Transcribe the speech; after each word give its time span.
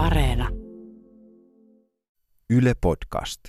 Areena. 0.00 0.48
Yle 2.50 2.72
Podcast. 2.80 3.40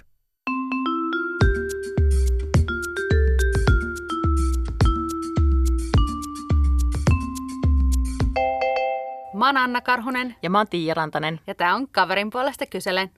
Mä 9.33 9.45
oon 9.45 9.57
Anna 9.57 9.81
Karhunen 9.81 10.35
Ja 10.41 10.49
mä 10.49 10.57
oon 10.57 10.67
Tiia 10.67 10.93
Rantanen. 10.93 11.39
ja 11.47 11.55
tää 11.55 11.75
on 11.75 11.87
kaverin 11.87 12.29
puolesta 12.29 12.65
kyselen. 12.65 13.11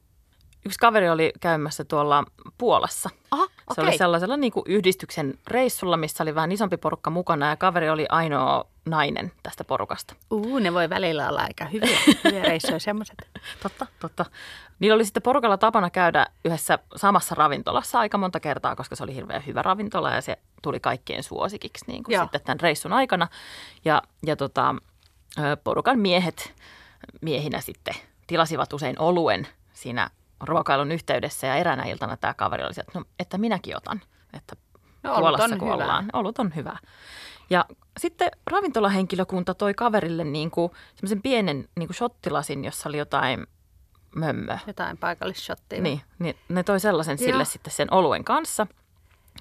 Yksi 0.65 0.79
kaveri 0.79 1.09
oli 1.09 1.31
käymässä 1.41 1.86
tuolla 1.86 2.23
Puolassa. 2.57 3.09
Aha, 3.31 3.47
Se 3.68 3.82
okei. 3.82 3.89
oli 3.89 3.98
sellaisella 3.98 4.38
niin 4.38 4.54
kuin 4.54 4.64
yhdistyksen 4.68 5.39
reissulla, 5.48 5.98
missä 5.98 6.23
oli 6.23 6.36
vähän 6.36 6.52
isompi 6.52 6.77
porukka 6.77 7.09
mukana 7.09 7.50
ja 7.50 7.55
kaveri 7.55 7.89
oli 7.89 8.05
ainoa 8.09 8.66
nainen 8.86 9.32
tästä 9.43 9.64
porukasta. 9.64 10.16
Uu, 10.32 10.59
ne 10.59 10.73
voi 10.73 10.89
välillä 10.89 11.29
olla 11.29 11.41
aika 11.41 11.65
hyviä, 11.65 11.97
hyviä 12.23 12.43
reissuja 12.43 12.79
semmoiset. 12.79 13.18
Totta, 13.64 13.87
totta. 14.00 14.25
Niillä 14.79 14.96
oli 14.96 15.06
sitten 15.06 15.23
porukalla 15.23 15.57
tapana 15.57 15.89
käydä 15.89 16.28
yhdessä 16.46 16.79
samassa 16.96 17.36
ravintolassa 17.36 18.00
aika 18.00 18.18
monta 18.18 18.39
kertaa, 18.39 18.75
koska 18.75 18.96
se 18.96 19.04
oli 19.04 19.15
hirveän 19.15 19.46
hyvä 19.47 19.61
ravintola 19.61 20.11
ja 20.11 20.21
se 20.21 20.37
tuli 20.61 20.79
kaikkien 20.79 21.23
suosikiksi 21.23 21.86
niin 21.87 22.04
kuin 22.04 22.14
Joo. 22.14 22.23
sitten 22.23 22.42
tämän 22.42 22.59
reissun 22.59 22.93
aikana. 22.93 23.28
Ja, 23.86 24.01
ja 24.25 24.36
tota, 24.36 24.75
porukan 25.64 26.00
miehet 26.00 26.54
miehinä 27.21 27.61
sitten 27.61 27.95
tilasivat 28.28 28.73
usein 28.73 29.00
oluen 29.00 29.48
siinä 29.73 30.09
ruokailun 30.47 30.92
yhteydessä 30.92 31.47
ja 31.47 31.56
eräänä 31.56 31.83
iltana 31.83 32.17
tämä 32.17 32.33
kaveri 32.33 32.64
oli 32.64 32.72
että, 32.78 33.00
no, 33.00 33.06
että 33.20 33.38
minäkin 33.38 33.78
otan, 33.78 34.02
että 34.34 34.56
No, 35.03 35.16
Puolassa 35.20 35.44
on 35.44 35.59
kun 35.59 35.67
hyvä. 35.67 35.84
ollaan. 35.84 36.06
Olut 36.14 36.39
on 36.39 36.56
hyvä. 36.56 36.78
Ja 37.50 37.66
sitten 38.00 38.31
ravintolahenkilökunta 38.52 39.53
toi 39.53 39.73
kaverille 39.73 40.23
niin 40.23 40.52
kuin 40.52 40.72
semmoisen 40.95 41.22
pienen 41.22 41.70
niin 41.78 41.88
kuin 41.88 41.95
shottilasin, 41.95 42.66
jossa 42.66 42.89
oli 42.89 42.98
jotain 42.98 43.48
mömmöä. 44.16 44.59
Jotain 44.67 44.98
paikallishottia. 44.98 45.81
Niin, 45.81 46.02
niin 46.20 46.36
ne 46.50 46.64
toi 46.64 46.80
sellaisen 46.80 47.17
Joo. 47.20 47.26
sille 47.26 47.45
sitten 47.45 47.73
sen 47.73 47.94
oluen 47.94 48.23
kanssa. 48.23 48.67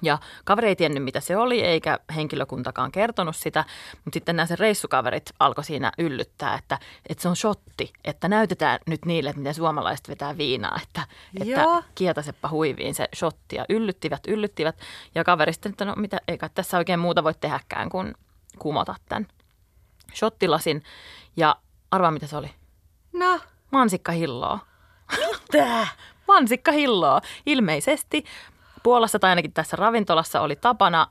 Ja 0.03 0.17
kaveri 0.45 0.67
ei 0.67 0.75
tiennyt, 0.75 1.03
mitä 1.03 1.19
se 1.19 1.37
oli, 1.37 1.61
eikä 1.61 1.99
henkilökuntakaan 2.15 2.91
kertonut 2.91 3.35
sitä. 3.35 3.65
Mutta 4.05 4.15
sitten 4.15 4.35
nämä 4.35 4.47
sen 4.47 4.59
reissukaverit 4.59 5.29
alkoi 5.39 5.63
siinä 5.63 5.91
yllyttää, 5.97 6.55
että, 6.55 6.79
että 7.09 7.21
se 7.21 7.29
on 7.29 7.35
shotti. 7.35 7.93
Että 8.03 8.27
näytetään 8.27 8.79
nyt 8.87 9.05
niille, 9.05 9.29
että 9.29 9.39
miten 9.39 9.53
suomalaiset 9.53 10.09
vetää 10.09 10.37
viinaa. 10.37 10.79
Että, 10.83 11.07
että 11.41 11.61
Joo. 11.61 11.83
kietaseppa 11.95 12.49
huiviin 12.49 12.95
se 12.95 13.09
shotti. 13.15 13.55
Ja 13.55 13.65
yllyttivät, 13.69 14.27
yllyttivät. 14.27 14.75
Ja 15.15 15.23
kaveri 15.23 15.53
sitten, 15.53 15.69
että 15.69 15.85
no 15.85 15.93
mitä, 15.95 16.21
eikä 16.27 16.49
tässä 16.49 16.77
oikein 16.77 16.99
muuta 16.99 17.23
voi 17.23 17.33
tehdäkään 17.33 17.89
kuin 17.89 18.13
kumota 18.59 18.95
tämän 19.09 19.27
shottilasin. 20.15 20.83
Ja 21.37 21.55
arvaa, 21.91 22.11
mitä 22.11 22.27
se 22.27 22.37
oli. 22.37 22.51
No, 23.13 23.39
Mansikkahilloa 23.71 24.59
tää. 25.51 25.87
mansikkahilloa. 26.27 27.21
Ilmeisesti 27.45 28.25
Puolassa 28.83 29.19
tai 29.19 29.29
ainakin 29.29 29.53
tässä 29.53 29.75
ravintolassa 29.77 30.41
oli 30.41 30.55
tapana 30.55 31.07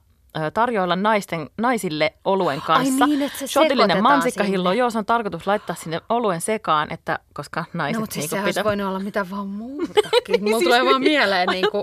tarjoilla 0.55 0.97
naisten, 0.97 1.51
naisille 1.59 2.15
oluen 2.25 2.63
kanssa. 2.63 3.07
niin, 3.07 3.23
että 3.23 3.39
se 3.39 3.47
Shotillinen 3.47 4.03
mansikkahillo, 4.03 4.71
sinne. 4.71 4.79
joo, 4.79 4.91
se 4.91 4.99
on 4.99 5.07
tarkoitus 5.07 5.47
laittaa 5.47 5.77
sinne 5.77 6.01
oluen 6.09 6.41
sekaan, 6.41 6.93
että 6.93 7.19
koska 7.35 7.65
naiset 7.73 7.95
No, 7.97 8.01
mutta 8.01 8.15
siis 8.15 8.31
sehän 8.31 8.45
olisi 8.45 8.51
pitää- 8.61 8.65
voinut 8.65 8.87
olla 8.89 8.99
mitä 8.99 9.31
vaan 9.31 9.47
muutakin. 9.49 10.43
Mulla 10.45 10.59
tulee 10.63 10.85
vaan 10.85 11.01
mieleen 11.03 11.49
niin 11.49 11.71
kuin, 11.71 11.83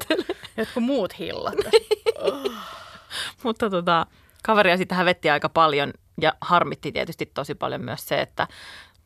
jotkut 0.58 0.84
muut 0.84 1.20
hillot. 1.20 1.54
Mutta 3.44 3.70
tota, 3.70 4.06
kaveria 4.44 4.78
sitten 4.78 4.98
hävetti 4.98 5.30
aika 5.30 5.50
paljon 5.50 5.94
ja 6.22 6.34
harmitti 6.42 6.92
tietysti 6.92 7.26
tosi 7.26 7.56
paljon 7.56 7.82
myös 7.82 8.08
se, 8.08 8.22
että 8.22 8.48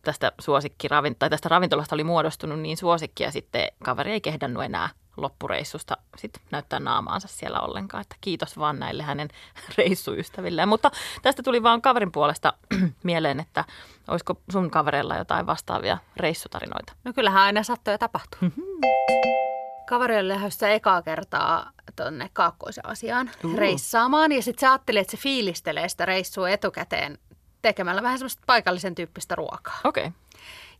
tästä, 0.03 0.31
suosikkiravin, 0.39 1.15
tai 1.19 1.29
tästä 1.29 1.49
ravintolasta 1.49 1.95
oli 1.95 2.03
muodostunut 2.03 2.59
niin 2.59 2.77
suosikki 2.77 3.23
ja 3.23 3.31
sitten 3.31 3.67
kaveri 3.83 4.11
ei 4.11 4.21
kehdannut 4.21 4.63
enää 4.63 4.89
loppureissusta 5.17 5.97
sit 6.17 6.41
näyttää 6.51 6.79
naamaansa 6.79 7.27
siellä 7.27 7.59
ollenkaan. 7.59 8.01
Että 8.01 8.15
kiitos 8.21 8.57
vaan 8.57 8.79
näille 8.79 9.03
hänen 9.03 9.27
reissuystävilleen. 9.77 10.69
Mutta 10.69 10.91
tästä 11.21 11.43
tuli 11.43 11.63
vaan 11.63 11.81
kaverin 11.81 12.11
puolesta 12.11 12.53
mieleen, 13.03 13.39
että 13.39 13.65
olisiko 14.07 14.35
sun 14.51 14.71
kavereilla 14.71 15.17
jotain 15.17 15.45
vastaavia 15.45 15.97
reissutarinoita. 16.17 16.93
No 17.03 17.13
kyllähän 17.13 17.43
aina 17.43 17.63
sattuu 17.63 17.91
ja 17.91 17.97
tapahtuu. 17.97 18.39
Kaveri 19.85 20.19
oli 20.19 20.27
lähdössä 20.27 20.69
ekaa 20.69 21.01
kertaa 21.01 21.71
tuonne 21.95 22.29
Kaakkois-Aasiaan 22.33 23.31
Uu. 23.43 23.57
reissaamaan. 23.57 24.31
Ja 24.31 24.41
sitten 24.41 24.59
se 24.59 24.67
ajatteli, 24.67 24.99
että 24.99 25.11
se 25.11 25.17
fiilistelee 25.17 25.89
sitä 25.89 26.05
reissua 26.05 26.49
etukäteen 26.49 27.17
tekemällä 27.63 28.03
vähän 28.03 28.19
semmoista 28.19 28.43
paikallisen 28.45 28.95
tyyppistä 28.95 29.35
ruokaa. 29.35 29.79
Okei. 29.83 30.05
Okay. 30.05 30.19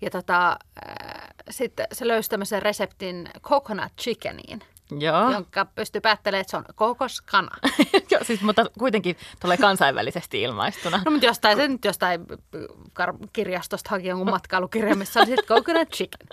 Ja 0.02 0.10
tota, 0.10 0.50
äh, 0.52 1.28
sitten 1.50 1.88
se 1.92 2.08
löysi 2.08 2.30
tämmöisen 2.30 2.62
reseptin 2.62 3.30
coconut 3.42 3.92
chickeniin, 4.02 4.62
Joo. 5.00 5.32
jonka 5.32 5.66
pystyy 5.66 6.02
päättelemään, 6.02 6.42
että 6.42 6.52
se 6.52 6.58
on 6.58 6.66
kokoskana. 6.76 7.58
Joo, 8.12 8.24
siis, 8.24 8.42
mutta 8.42 8.66
kuitenkin 8.80 9.18
tulee 9.42 9.58
kansainvälisesti 9.58 10.42
ilmaistuna. 10.42 11.02
No 11.06 11.12
mutta 11.12 11.26
jostain 11.26 11.58
se 11.58 11.68
nyt 11.68 11.86
jostain 11.86 12.28
kar- 13.00 13.28
kirjastosta 13.34 13.90
haki 13.90 14.08
jonkun 14.08 14.30
matkailukirja, 14.30 14.96
missä 14.96 15.20
on 15.20 15.26
sitten 15.26 15.46
coconut 15.46 15.90
chicken. 15.90 16.28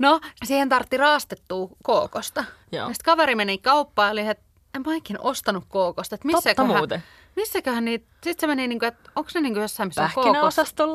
No, 0.00 0.20
siihen 0.44 0.68
tartti 0.68 0.96
raastettua 0.96 1.68
kookosta. 1.82 2.44
Joo. 2.72 2.88
Ja 2.88 2.94
sitten 2.94 3.12
kaveri 3.12 3.34
meni 3.34 3.58
kauppaan 3.58 4.08
ja 4.08 4.12
oli, 4.12 4.28
että 4.28 4.44
en 4.74 4.82
mä 4.86 4.94
ikinä 4.94 5.18
ostanut 5.22 5.64
kookosta. 5.68 6.14
Että 6.14 6.28
Totta 6.28 6.36
missäköhän, 6.36 6.76
muuten. 6.76 7.02
Missäköhän 7.36 7.84
niitä, 7.84 8.06
sitten 8.24 8.40
se 8.40 8.46
meni 8.46 8.68
niin 8.68 8.78
kuin, 8.78 8.88
että 8.88 9.10
onko 9.16 9.30
ne 9.34 9.40
niin 9.40 9.52
kuin 9.52 9.62
jossain, 9.62 9.88
missä 9.88 10.10
kookos? 10.14 10.32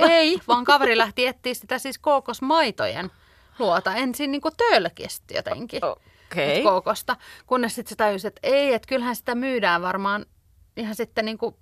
Ei, 0.10 0.42
vaan 0.48 0.66
kaveri 0.66 0.98
lähti 0.98 1.28
etsiä 1.28 1.54
sitä 1.54 1.80
siis 1.80 1.98
kookosmaitojen 2.00 3.12
luota. 3.60 3.96
Ensin 3.96 4.32
niin 4.32 4.42
kuin 4.42 4.54
tölkistä 4.58 5.34
jotenkin. 5.34 5.82
Okei. 5.86 6.58
Et 6.58 6.64
kookosta, 6.64 7.18
kunnes 7.48 7.76
sitten 7.76 7.90
se 7.90 7.96
tajusi, 7.96 8.28
että 8.28 8.40
ei, 8.44 8.74
että 8.74 8.88
kyllähän 8.88 9.16
sitä 9.16 9.36
myydään 9.36 9.82
varmaan 9.82 10.26
ihan 10.78 10.96
sitten 10.96 11.26
niin 11.26 11.38
kuin 11.38 11.56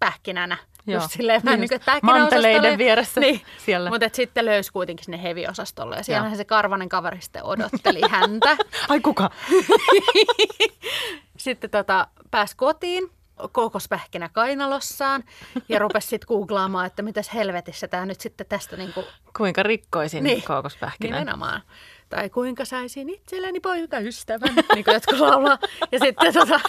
pähkinänä. 0.00 0.56
Joo. 0.86 1.02
Just 1.02 1.12
silleen 1.12 1.42
Niin 1.44 1.60
niin 1.60 1.68
kuin, 1.68 1.80
manteleiden 2.02 2.78
vieressä 2.78 3.20
niin. 3.20 3.40
siellä. 3.64 3.90
Mutta 3.90 4.08
sitten 4.12 4.44
löysi 4.44 4.72
kuitenkin 4.72 5.04
sinne 5.04 5.22
heviosastolle 5.22 5.96
ja 5.96 6.02
siellähän 6.02 6.32
Joo. 6.32 6.36
se 6.36 6.44
karvanen 6.44 6.88
kaveri 6.88 7.20
sitten 7.20 7.44
odotteli 7.44 8.00
häntä. 8.10 8.56
Ai 8.88 9.00
kuka? 9.00 9.30
Sitten 11.36 11.70
tota, 11.70 12.06
pääsi 12.30 12.56
kotiin 12.56 13.10
kookospähkinä 13.52 14.28
kainalossaan 14.28 15.24
ja 15.68 15.78
rupesi 15.78 16.08
sitten 16.08 16.26
googlaamaan, 16.28 16.86
että 16.86 17.02
mitäs 17.02 17.34
helvetissä 17.34 17.88
tämä 17.88 18.06
nyt 18.06 18.20
sitten 18.20 18.46
tästä 18.48 18.76
niin 18.76 18.92
kuin 18.92 19.06
Kuinka 19.36 19.62
rikkoisin 19.62 20.24
Niin. 20.24 20.42
kookospähkinän? 20.42 21.18
Nimenomaan. 21.18 21.62
Tai 22.08 22.30
kuinka 22.30 22.64
saisin 22.64 23.10
itselleni 23.10 23.60
poikaystävän, 23.60 24.54
niin 24.74 24.84
kuin 24.84 24.94
jotkut 24.94 25.18
laulaa. 25.20 25.58
Ja 25.92 25.98
sitten 25.98 26.34
tota... 26.34 26.60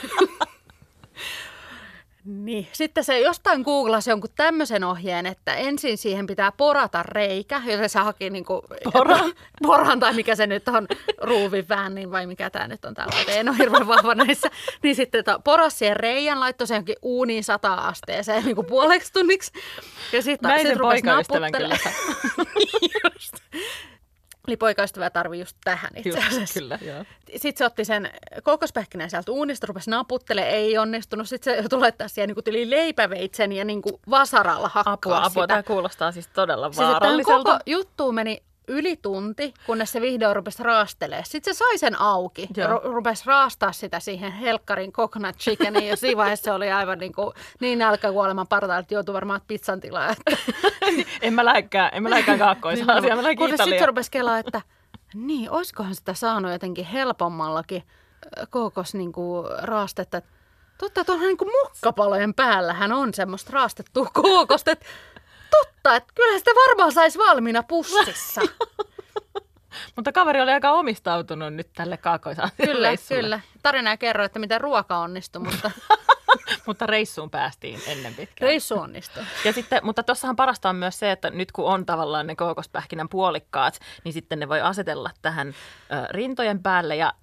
Niin. 2.27 2.67
Sitten 2.71 3.03
se 3.03 3.19
jostain 3.19 3.61
googlasi 3.61 4.09
jonkun 4.09 4.29
tämmöisen 4.35 4.83
ohjeen, 4.83 5.25
että 5.25 5.55
ensin 5.55 5.97
siihen 5.97 6.27
pitää 6.27 6.51
porata 6.51 7.03
reikä, 7.03 7.61
joten 7.65 7.89
se 7.89 7.99
haki 7.99 8.29
niinku... 8.29 8.63
Pora? 8.93 9.19
Poran 9.67 9.99
tai 9.99 10.13
mikä 10.13 10.35
se 10.35 10.47
nyt 10.47 10.67
on, 10.67 10.87
ruuvin 11.17 11.69
väänin 11.69 12.11
vai 12.11 12.27
mikä 12.27 12.49
tämä 12.49 12.67
nyt 12.67 12.85
on 12.85 12.93
täällä. 12.93 13.13
En 13.27 13.49
ole 13.49 13.57
hirveän 13.57 13.87
vahva 13.87 14.15
näissä. 14.15 14.49
Niin 14.83 14.95
sitten 14.95 15.23
tota, 15.23 15.39
poras 15.43 15.79
siihen 15.79 15.97
reijän, 15.97 16.39
laittoi 16.39 16.67
sen 16.67 16.75
johonkin 16.75 16.95
uuniin 17.01 17.43
sata 17.43 17.73
asteeseen 17.73 18.45
niin 18.45 18.55
kuin 18.55 18.67
puoleksi 18.67 19.13
tunniksi. 19.13 19.51
Ja 20.13 20.21
sitten 20.21 20.59
sit 20.61 20.77
rupesi 20.77 21.05
naputtelemaan. 21.05 21.79
Eli 24.47 24.57
poikaystävä 24.57 25.09
tarvii 25.09 25.39
just 25.39 25.57
tähän 25.63 25.91
itse 25.95 26.09
Just, 26.09 26.27
asiassa. 26.27 26.59
kyllä, 26.59 26.79
joo. 26.81 27.03
Sitten 27.31 27.57
se 27.57 27.65
otti 27.65 27.85
sen 27.85 28.09
kokospähkinän 28.43 29.09
sieltä 29.09 29.31
uunista, 29.31 29.67
rupesi 29.67 29.89
naputtelemaan, 29.89 30.53
ei 30.53 30.77
onnistunut. 30.77 31.29
Sitten 31.29 31.53
se 31.53 31.59
joutui 31.61 31.79
laittaa 31.79 32.07
siihen 32.07 32.27
niin 32.29 32.43
tyli 32.43 32.69
leipäveitsen 32.69 33.51
ja 33.51 33.65
niin 33.65 33.81
vasaralla 34.09 34.69
hakkaa 34.73 34.93
Apua, 34.93 35.17
apua. 35.17 35.29
sitä. 35.29 35.47
Tämä 35.47 35.63
kuulostaa 35.63 36.11
siis 36.11 36.27
todella 36.27 36.67
Siis, 36.71 36.77
vaaralliselta. 36.87 37.43
koko 37.51 37.59
juttu 37.65 38.11
meni 38.11 38.43
yli 38.67 38.97
tunti, 38.97 39.53
kunnes 39.65 39.91
se 39.91 40.01
vihdoin 40.01 40.35
rupesi 40.35 40.63
raastelemaan. 40.63 41.25
Sitten 41.25 41.55
se 41.55 41.57
sai 41.57 41.77
sen 41.77 42.01
auki 42.01 42.47
ja 42.57 42.67
ru- 42.67 42.81
rupesi 42.83 43.23
raastaa 43.25 43.71
sitä 43.71 43.99
siihen 43.99 44.31
helkkarin 44.31 44.91
coconut 44.91 45.37
chickeniin. 45.37 45.87
Ja 45.87 45.97
siinä 45.97 46.17
vaiheessa 46.17 46.43
se 46.43 46.51
oli 46.51 46.71
aivan 46.71 46.99
niin, 46.99 47.13
kuin, 47.13 47.33
niin 47.59 47.79
nälkäkuoleman 47.79 48.47
partaalla, 48.47 48.79
että 48.79 48.93
joutui 48.93 49.13
varmaan 49.13 49.41
pizzan 49.47 49.79
tilaa. 49.79 50.15
En 51.21 51.33
mä 51.33 51.45
lähdekään, 51.45 51.89
en 51.93 52.03
mä 52.03 52.09
lähdekään 52.09 52.39
kaakkoisaan. 52.39 53.03
mä 53.03 53.23
lähdin 53.23 53.37
Kunnes 53.37 53.57
sitten 53.57 53.79
se 53.79 53.85
rupesi 53.85 54.11
kelaa, 54.11 54.39
että 54.39 54.61
niin, 55.13 55.51
olisikohan 55.51 55.95
sitä 55.95 56.13
saanut 56.13 56.51
jotenkin 56.51 56.85
helpommallakin 56.85 57.83
ö, 58.37 58.45
kookos 58.49 58.93
niin 58.95 59.11
kuin, 59.11 59.47
raastetta. 59.61 60.21
Totta, 60.77 61.05
tuohon 61.05 61.25
niin 61.25 61.37
kuin 61.37 61.51
mukkapalojen 61.63 62.33
päällähän 62.33 62.91
on 62.91 63.13
semmoista 63.13 63.51
raastettua 63.53 64.09
kookosta. 64.13 64.71
Että 64.71 64.85
totta, 65.51 65.95
että 65.95 66.13
kyllä 66.15 66.37
sitä 66.37 66.51
varmaan 66.67 66.91
saisi 66.91 67.19
valmiina 67.19 67.63
pussissa. 67.63 68.41
Mutta 69.95 70.11
kaveri 70.11 70.41
oli 70.41 70.51
aika 70.51 70.71
omistautunut 70.71 71.53
nyt 71.53 71.69
tälle 71.73 71.97
kaakkoisaan 71.97 72.49
kyllä, 72.65 72.89
kyllä. 73.09 73.39
Tarina 73.63 73.91
ei 73.91 73.97
kerro, 73.97 74.23
että 74.23 74.39
miten 74.39 74.61
ruoka 74.61 74.97
onnistui, 74.97 75.41
mutta 75.41 75.71
mutta 76.67 76.85
reissuun 76.85 77.29
päästiin 77.29 77.79
ennen 77.87 78.13
pitkään. 78.13 78.47
Reissu 78.49 78.79
onnistui. 78.79 79.23
Ja 79.45 79.53
sitten, 79.53 79.85
mutta 79.85 80.03
tuossahan 80.03 80.35
parasta 80.35 80.69
on 80.69 80.75
myös 80.75 80.99
se, 80.99 81.11
että 81.11 81.29
nyt 81.29 81.51
kun 81.51 81.65
on 81.65 81.85
tavallaan 81.85 82.27
ne 82.27 82.35
kookospähkinän 82.35 83.09
puolikkaat, 83.09 83.79
niin 84.03 84.13
sitten 84.13 84.39
ne 84.39 84.49
voi 84.49 84.61
asetella 84.61 85.09
tähän 85.21 85.47
ö, 85.47 85.53
rintojen 86.09 86.63
päälle 86.63 86.95
ja 86.95 87.13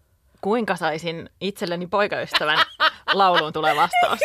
kuinka 0.41 0.77
saisin 0.77 1.31
itselleni 1.41 1.87
poikaystävän 1.87 2.59
lauluun 3.13 3.53
tulee 3.53 3.77
vastaus. 3.77 4.19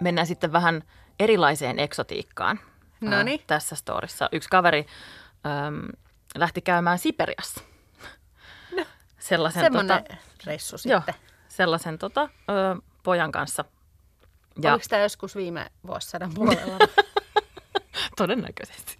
Mennään 0.00 0.26
sitten 0.26 0.52
vähän 0.52 0.82
erilaiseen 1.20 1.78
eksotiikkaan 1.78 2.60
Noniin. 3.00 3.40
tässä 3.46 3.76
storissa. 3.76 4.28
Yksi 4.32 4.48
kaveri 4.48 4.86
äm, 5.66 5.88
lähti 6.34 6.60
käymään 6.60 6.98
Siperiassa. 6.98 7.60
Sellaisen, 9.18 9.62
Semmoinen 9.62 10.04
tota, 10.04 10.16
reissu 10.46 10.76
joo, 10.84 11.00
sitten. 11.00 11.14
sellaisen 11.48 11.98
tota, 11.98 12.28
ö, 12.50 12.82
pojan 13.02 13.32
kanssa. 13.32 13.64
Ja. 14.62 14.72
Oliko 14.72 14.84
tämä 14.88 15.02
joskus 15.02 15.36
viime 15.36 15.66
vuosisadan 15.86 16.34
puolella? 16.34 16.78
Todennäköisesti. 18.16 18.98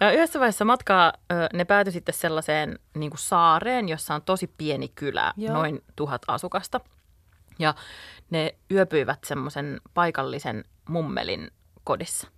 Ja 0.00 0.10
yhdessä 0.12 0.38
vaiheessa 0.40 0.64
matkaa 0.64 1.12
ö, 1.32 1.34
ne 1.52 1.64
päätyi 1.64 1.92
sitten 1.92 2.14
sellaiseen 2.14 2.78
niin 2.94 3.12
saareen, 3.16 3.88
jossa 3.88 4.14
on 4.14 4.22
tosi 4.22 4.46
pieni 4.58 4.88
kylä, 4.88 5.32
Joo. 5.36 5.54
noin 5.54 5.84
tuhat 5.96 6.22
asukasta. 6.28 6.80
Ja 7.58 7.74
ne 8.30 8.54
yöpyivät 8.70 9.18
semmoisen 9.24 9.80
paikallisen 9.94 10.64
mummelin 10.88 11.50
kodissa. 11.84 12.28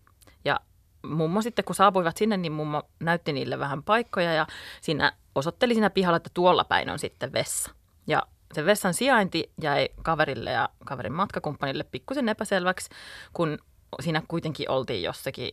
Ja 0.45 0.61
mummo 1.07 1.43
sitten, 1.43 1.65
kun 1.65 1.75
saapuivat 1.75 2.17
sinne, 2.17 2.37
niin 2.37 2.53
mummo 2.53 2.83
näytti 3.01 3.33
niille 3.33 3.59
vähän 3.59 3.83
paikkoja 3.83 4.33
ja 4.33 4.47
siinä 4.81 5.13
osoitteli 5.35 5.75
siinä 5.75 5.91
pihalla, 5.91 6.17
että 6.17 6.31
tuolla 6.35 6.65
päin 6.65 6.91
on 6.91 6.99
sitten 6.99 7.33
vessa. 7.33 7.71
Ja 8.07 8.23
se 8.53 8.65
vessan 8.65 8.95
sijainti 8.95 9.53
jäi 9.63 9.89
kaverille 10.03 10.51
ja 10.51 10.69
kaverin 10.85 11.13
matkakumppanille 11.13 11.85
pikkusen 11.85 12.29
epäselväksi, 12.29 12.91
kun 13.33 13.59
siinä 14.01 14.23
kuitenkin 14.29 14.71
oltiin 14.71 15.03
jossakin 15.03 15.51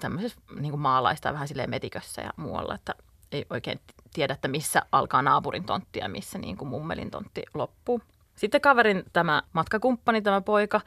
tämmöisessä 0.00 0.40
niin 0.60 0.70
kuin 0.70 0.80
maalaista 0.80 1.32
vähän 1.32 1.48
silleen 1.48 1.70
metikössä 1.70 2.22
ja 2.22 2.30
muualla, 2.36 2.74
että 2.74 2.94
ei 3.32 3.46
oikein 3.50 3.80
tiedä, 4.14 4.34
että 4.34 4.48
missä 4.48 4.82
alkaa 4.92 5.22
naapurin 5.22 5.64
tontti 5.64 5.98
ja 5.98 6.08
missä 6.08 6.38
niin 6.38 6.56
kuin 6.56 6.68
mummelin 6.68 7.10
tontti 7.10 7.42
loppuu. 7.54 8.02
Sitten 8.38 8.60
kaverin 8.60 9.04
tämä 9.12 9.42
matkakumppani, 9.52 10.22
tämä 10.22 10.40
poika, 10.40 10.80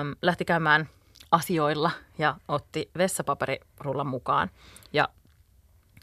äm, 0.00 0.14
lähti 0.22 0.44
käymään 0.44 0.88
asioilla 1.30 1.90
ja 2.18 2.36
otti 2.48 2.90
vessapaperirullan 2.98 4.06
mukaan. 4.06 4.50
Ja 4.92 5.08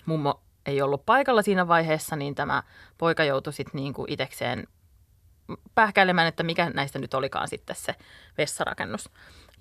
mummo 0.05 0.41
ei 0.65 0.81
ollut 0.81 1.05
paikalla 1.05 1.41
siinä 1.41 1.67
vaiheessa, 1.67 2.15
niin 2.15 2.35
tämä 2.35 2.63
poika 2.97 3.23
joutui 3.23 3.53
sitten 3.53 3.81
niin 3.81 3.93
kuin 3.93 4.11
itekseen 4.11 4.67
pähkäilemään, 5.75 6.27
että 6.27 6.43
mikä 6.43 6.69
näistä 6.69 6.99
nyt 6.99 7.13
olikaan 7.13 7.47
sitten 7.47 7.75
se 7.75 7.95
vessarakennus. 8.37 9.09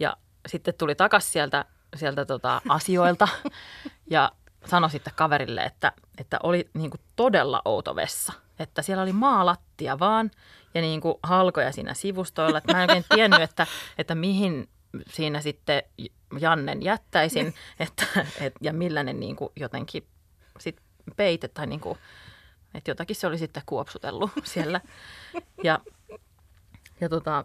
Ja 0.00 0.16
sitten 0.46 0.74
tuli 0.74 0.94
takaisin 0.94 1.32
sieltä, 1.32 1.64
sieltä 1.96 2.24
tota 2.24 2.62
asioilta 2.68 3.28
ja 4.10 4.32
sanoi 4.66 4.90
sitten 4.90 5.12
kaverille, 5.16 5.60
että, 5.60 5.92
että 6.18 6.38
oli 6.42 6.70
niin 6.74 6.90
kuin 6.90 7.00
todella 7.16 7.62
outo 7.64 7.96
vessa. 7.96 8.32
Että 8.58 8.82
siellä 8.82 9.02
oli 9.02 9.12
maalattia 9.12 9.98
vaan 9.98 10.30
ja 10.74 10.80
niin 10.80 11.00
kuin 11.00 11.14
halkoja 11.22 11.72
siinä 11.72 11.94
sivustoilla. 11.94 12.58
Että 12.58 12.72
mä 12.72 12.84
en 12.84 12.90
oikein 12.90 13.04
tiennyt, 13.14 13.40
että, 13.40 13.66
että 13.98 14.14
mihin 14.14 14.68
siinä 15.08 15.40
sitten 15.40 15.82
Jannen 16.40 16.82
jättäisin 16.82 17.54
että, 17.80 18.06
et, 18.40 18.54
ja 18.60 18.72
millainen 18.72 19.20
niin 19.20 19.36
kuin 19.36 19.52
jotenkin 19.56 20.06
sit 20.58 20.80
peite 21.16 21.48
tai 21.48 21.66
niin 21.66 21.80
kuin, 21.80 21.98
että 22.74 22.90
jotakin 22.90 23.16
se 23.16 23.26
oli 23.26 23.38
sitten 23.38 23.62
kuopsutellut 23.66 24.30
siellä. 24.44 24.80
Ja, 25.64 25.80
ja 27.00 27.08
tota, 27.08 27.44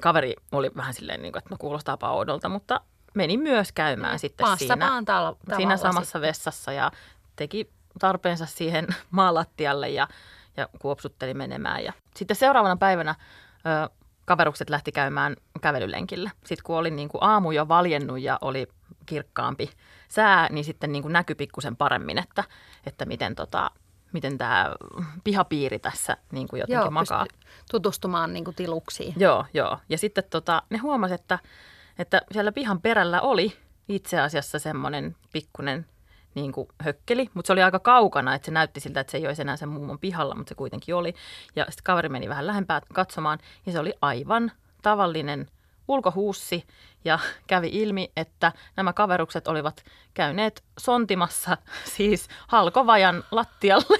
kaveri 0.00 0.34
oli 0.52 0.70
vähän 0.76 0.94
silleen, 0.94 1.22
niin 1.22 1.32
kuin, 1.32 1.38
että 1.38 1.50
no 1.50 1.56
kuulostaapa 1.60 2.10
oudolta, 2.10 2.48
mutta 2.48 2.80
meni 3.14 3.36
myös 3.36 3.72
käymään 3.72 4.18
sitten 4.18 4.46
Maassa 4.46 4.66
siinä, 4.66 5.00
tal- 5.00 5.56
siinä 5.56 5.76
samassa 5.76 6.04
sitten. 6.04 6.20
vessassa 6.20 6.72
ja 6.72 6.90
teki 7.36 7.70
tarpeensa 7.98 8.46
siihen 8.46 8.86
maalattialle 9.10 9.88
ja, 9.88 10.08
ja 10.56 10.68
kuopsutteli 10.78 11.34
menemään. 11.34 11.84
Ja 11.84 11.92
sitten 12.16 12.36
seuraavana 12.36 12.76
päivänä 12.76 13.14
ö, 13.50 13.90
kaverukset 14.24 14.70
lähti 14.70 14.92
käymään 14.92 15.36
kävelylenkillä. 15.60 16.30
Sitten 16.44 16.64
kun 16.64 16.76
oli 16.76 16.90
niin 16.90 17.08
kuin 17.08 17.22
aamu 17.22 17.50
jo 17.50 17.68
valjennut 17.68 18.20
ja 18.20 18.38
oli 18.40 18.68
kirkkaampi 19.06 19.70
sää, 20.08 20.48
niin 20.50 20.64
sitten 20.64 20.92
niin 20.92 21.02
kuin 21.02 21.12
näkyi 21.12 21.36
pikkusen 21.36 21.76
paremmin, 21.76 22.18
että, 22.18 22.44
että 22.86 23.04
miten, 23.04 23.34
tota, 23.34 23.70
miten 24.12 24.38
tämä 24.38 24.74
pihapiiri 25.24 25.78
tässä 25.78 26.16
niin 26.32 26.48
kuin 26.48 26.60
jotenkin 26.60 26.82
Joo, 26.82 26.90
makaa. 26.90 27.26
tutustumaan 27.70 28.32
niin 28.32 28.44
kuin 28.44 28.54
tiluksiin. 28.54 29.14
Joo, 29.16 29.46
joo. 29.54 29.78
Ja 29.88 29.98
sitten 29.98 30.24
tota, 30.30 30.62
ne 30.70 30.78
huomasi, 30.78 31.14
että, 31.14 31.38
että 31.98 32.22
siellä 32.32 32.52
pihan 32.52 32.80
perällä 32.80 33.20
oli 33.20 33.56
itse 33.88 34.20
asiassa 34.20 34.58
semmoinen 34.58 35.16
pikkunen 35.32 35.86
niin 36.34 36.52
kuin 36.52 36.68
hökkeli, 36.78 37.30
mutta 37.34 37.46
se 37.46 37.52
oli 37.52 37.62
aika 37.62 37.78
kaukana, 37.78 38.34
että 38.34 38.46
se 38.46 38.52
näytti 38.52 38.80
siltä, 38.80 39.00
että 39.00 39.10
se 39.10 39.18
ei 39.18 39.26
olisi 39.26 39.42
enää 39.42 39.56
sen 39.56 39.68
mummon 39.68 39.98
pihalla, 39.98 40.34
mutta 40.34 40.48
se 40.48 40.54
kuitenkin 40.54 40.94
oli. 40.94 41.14
Ja 41.56 41.64
sitten 41.64 41.84
kaveri 41.84 42.08
meni 42.08 42.28
vähän 42.28 42.46
lähempää 42.46 42.80
katsomaan, 42.92 43.38
ja 43.66 43.72
se 43.72 43.78
oli 43.78 43.92
aivan 44.00 44.52
tavallinen 44.82 45.48
ulkohuussi, 45.88 46.64
ja 47.04 47.18
kävi 47.46 47.68
ilmi, 47.72 48.12
että 48.16 48.52
nämä 48.76 48.92
kaverukset 48.92 49.48
olivat 49.48 49.84
käyneet 50.14 50.64
sontimassa 50.78 51.56
siis 51.96 52.28
halkovajan 52.48 53.24
lattialle 53.30 53.98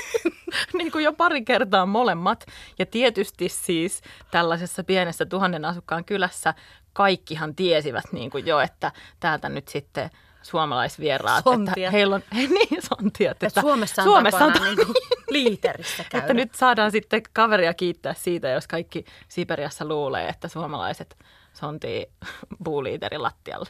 niin 0.78 0.92
kuin 0.92 1.04
jo 1.04 1.12
pari 1.12 1.44
kertaa 1.44 1.86
molemmat. 1.86 2.46
Ja 2.78 2.86
tietysti 2.86 3.48
siis 3.48 4.02
tällaisessa 4.30 4.84
pienessä 4.84 5.26
tuhannen 5.26 5.64
asukkaan 5.64 6.04
kylässä 6.04 6.54
kaikkihan 6.92 7.54
tiesivät 7.54 8.04
niin 8.12 8.30
kuin 8.30 8.46
jo, 8.46 8.60
että 8.60 8.92
täältä 9.20 9.48
nyt 9.48 9.68
sitten 9.68 10.10
suomalaisvieraat, 10.48 11.44
Sontia. 11.50 11.72
että 11.76 11.90
heillä 11.90 12.14
on, 12.14 12.22
niin 12.32 12.82
sontia, 12.82 13.30
että, 13.30 13.46
Että 13.46 13.60
Suomessa 13.60 14.02
on 14.02 14.08
Suomessa 14.08 14.44
on 14.44 14.52
niin 14.52 14.76
kuin 14.76 14.94
liiterissä 15.30 16.04
käydä. 16.10 16.24
että 16.24 16.34
nyt 16.34 16.54
saadaan 16.54 16.90
sitten 16.90 17.22
kaveria 17.32 17.74
kiittää 17.74 18.14
siitä, 18.14 18.48
jos 18.48 18.66
kaikki 18.68 19.04
Siperiassa 19.28 19.84
luulee, 19.84 20.28
että 20.28 20.48
suomalaiset 20.48 21.16
sontii 21.52 22.06
puuliiterin 22.64 23.22
lattialle. 23.22 23.68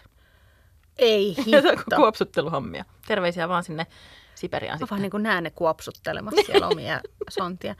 Ei 0.98 1.36
hitto. 1.36 1.96
Kuopsutteluhommia. 1.96 2.84
Terveisiä 3.06 3.48
vaan 3.48 3.64
sinne 3.64 3.86
Siperiaan 4.34 4.74
Mä 4.74 4.78
sitten. 4.78 4.90
vaan 4.90 5.02
niin 5.02 5.10
kuin 5.10 5.22
näen 5.22 5.44
ne 5.44 5.50
kuopsuttelemassa 5.50 6.42
siellä 6.46 6.68
omia 6.68 7.00
sontia. 7.30 7.74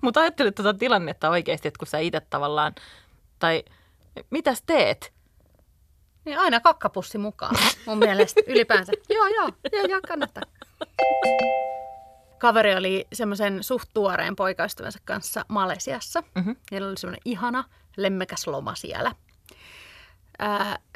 Mutta 0.00 0.20
ajattelet 0.20 0.54
tuota 0.54 0.74
tilannetta 0.74 1.30
oikeasti, 1.30 1.68
että 1.68 1.78
kun 1.78 1.86
sä 1.86 1.98
itse 1.98 2.20
tavallaan, 2.20 2.74
tai 3.38 3.62
mitäs 4.30 4.62
teet? 4.66 5.12
Niin 6.24 6.38
aina 6.38 6.60
kakkapussi 6.60 7.18
mukaan 7.18 7.56
mun 7.86 7.98
mielestä 7.98 8.40
ylipäänsä. 8.52 8.92
Joo, 9.08 9.26
joo, 9.26 9.48
joo, 9.72 9.84
joo, 9.88 10.00
kannattaa. 10.08 10.42
Kaveri 12.38 12.76
oli 12.76 13.06
semmoisen 13.12 13.62
suht 13.62 13.88
tuoreen 13.94 14.36
poikaystävänsä 14.36 14.98
kanssa 15.04 15.44
Malesiassa. 15.48 16.22
Mhm. 16.34 16.50
Niillä 16.70 16.88
oli 16.88 16.96
semmoinen 16.96 17.22
ihana, 17.24 17.64
lemmekäs 17.96 18.46
loma 18.46 18.74
siellä. 18.74 19.12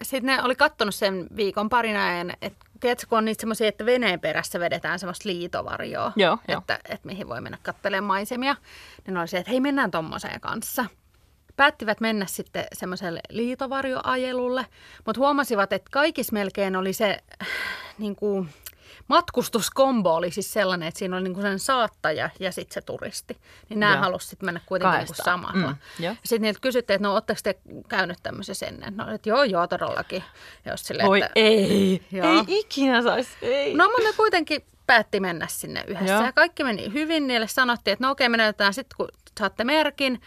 Sitten 0.03 0.27
ne 0.37 0.43
oli 0.43 0.55
kattonut 0.57 0.95
sen 0.95 1.27
viikon 1.37 1.69
parin 1.69 1.97
ajan, 1.97 2.33
että 2.43 2.67
tiedätkö, 2.81 3.07
kun 3.09 3.19
on 3.19 3.25
niitä 3.25 3.41
semmoisia, 3.41 3.69
että 3.69 3.87
veneen 3.87 4.21
perässä 4.21 4.61
vedetään 4.61 4.99
semmoista 4.99 5.29
liitovarjoa, 5.29 6.13
Joo, 6.17 6.39
joo. 6.49 6.59
että, 6.59 6.79
että 6.85 7.07
mihin 7.07 7.29
voi 7.29 7.41
mennä 7.41 7.59
katselemaan 7.63 8.05
maisemia. 8.05 8.57
Niin 9.07 9.17
oli 9.17 9.29
se, 9.29 9.39
että 9.39 9.51
hei 9.51 9.61
mennään 9.61 9.91
tommoseen 9.91 10.41
kanssa. 10.41 10.85
Päättivät 11.57 12.01
mennä 12.01 12.27
sitten 12.27 12.67
semmoiselle 12.73 13.21
liitovarjoajelulle, 13.31 14.67
mutta 15.07 15.21
huomasivat, 15.21 15.73
että 15.73 15.89
kaikissa 15.93 16.33
melkein 16.33 16.77
oli 16.77 16.93
se 16.93 17.19
äh, 17.43 17.49
niin 17.99 18.17
kuin, 18.17 18.49
matkustuskombo 19.09 20.15
oli 20.15 20.31
siis 20.31 20.53
sellainen, 20.53 20.89
että 20.89 20.99
siinä 20.99 21.17
oli 21.17 21.25
niin 21.25 21.35
kuin 21.35 21.43
sen 21.43 21.59
saattaja 21.59 22.31
ja 22.41 22.53
sitten 22.53 22.75
se 22.75 22.81
turisti. 22.81 23.37
Niin 23.69 23.81
nämä 23.81 23.97
halusivat 23.97 24.31
sitten 24.31 24.47
mennä 24.47 24.61
kuitenkin 24.67 24.99
niin 24.99 25.07
kuin 25.07 25.17
Kahdestaan. 25.17 25.55
samalla. 25.55 25.77
Mm, 25.99 26.17
sitten 26.25 26.43
niiltä 26.43 26.61
kysyttiin, 26.61 26.95
että 26.95 27.09
no 27.09 27.15
ootteko 27.15 27.41
te 27.43 27.55
käynyt 27.89 28.19
tämmöisessä 28.23 28.67
ennen? 28.67 28.97
No, 28.97 29.15
että 29.15 29.29
joo, 29.29 29.45
joo, 29.45 29.67
todellakin. 29.67 30.23
Ja 30.65 30.73
just 30.73 30.87
silleen, 30.87 31.09
Voi 31.09 31.21
että, 31.21 31.33
ei, 31.35 32.03
Joo. 32.13 32.27
ei 32.33 32.45
ikinä 32.49 33.03
saisi, 33.03 33.31
ei. 33.43 33.75
No, 33.75 33.85
mutta 33.85 34.03
ne 34.03 34.13
kuitenkin 34.17 34.65
päätti 34.87 35.21
mennä 35.21 35.47
sinne 35.51 35.85
yhdessä. 35.87 36.13
Joo. 36.13 36.25
Ja 36.25 36.33
kaikki 36.33 36.65
meni 36.65 36.93
hyvin. 36.93 37.27
Niille 37.27 37.49
sanottiin, 37.49 37.93
että 37.93 38.05
no 38.05 38.11
okei, 38.11 38.29
me 38.29 38.37
näytetään 38.37 38.75
sitten, 38.75 38.97
kun 38.97 39.09
saatte 39.39 39.65
merkin, 39.65 40.21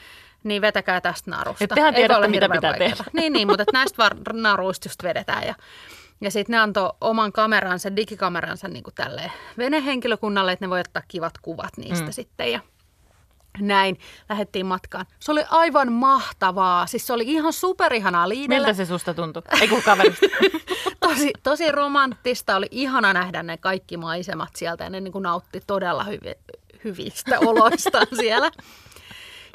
niin 0.43 0.61
vetäkää 0.61 1.01
tästä 1.01 1.31
narusta. 1.31 1.63
Et 1.63 1.71
tehän 1.75 1.95
tiedätte, 1.95 2.27
mitä 2.27 2.49
pitää 2.49 2.71
vaikeata. 2.71 3.03
tehdä. 3.03 3.11
Niin, 3.13 3.33
niin, 3.33 3.47
mutta 3.47 3.63
että 3.63 3.77
näistä 3.77 3.97
var- 3.97 4.33
naruista 4.33 4.89
just 4.89 5.03
vedetään. 5.03 5.47
Ja, 5.47 5.55
ja 6.21 6.31
sitten 6.31 6.53
ne 6.53 6.59
antoi 6.59 6.93
oman 7.01 7.31
kameransa, 7.31 7.95
digikameransa 7.95 8.67
niin 8.67 8.83
kuin 8.83 8.95
tälle 8.95 9.31
venehenkilökunnalle, 9.57 10.51
että 10.51 10.65
ne 10.65 10.69
voi 10.69 10.79
ottaa 10.79 11.03
kivat 11.07 11.33
kuvat 11.41 11.77
niistä 11.77 12.05
mm. 12.05 12.11
sitten. 12.11 12.51
Ja 12.51 12.59
näin 13.59 13.99
lähdettiin 14.29 14.65
matkaan. 14.65 15.05
Se 15.19 15.31
oli 15.31 15.43
aivan 15.49 15.91
mahtavaa. 15.91 16.85
Siis 16.85 17.07
se 17.07 17.13
oli 17.13 17.23
ihan 17.27 17.53
superihanaa 17.53 18.29
liidellä 18.29 18.67
Miltä 18.67 18.73
se 18.73 18.85
susta 18.85 19.13
tuntui? 19.13 19.43
Ei 19.61 19.67
kun 19.67 19.83
kaverista. 19.83 20.25
tosi, 21.07 21.31
tosi 21.43 21.71
romanttista. 21.71 22.55
Oli 22.55 22.67
ihana 22.71 23.13
nähdä 23.13 23.43
ne 23.43 23.57
kaikki 23.57 23.97
maisemat 23.97 24.55
sieltä 24.55 24.83
ja 24.83 24.89
ne 24.89 25.01
niin 25.01 25.11
kuin 25.11 25.23
nautti 25.23 25.61
todella 25.67 26.03
hyvi, 26.03 26.33
hyvistä 26.83 27.39
oloistaan 27.39 28.07
siellä. 28.19 28.51